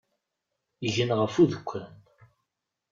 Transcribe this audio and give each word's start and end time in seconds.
Gnen 0.93 1.11
ɣef 1.19 1.35
udekkan. 1.43 1.89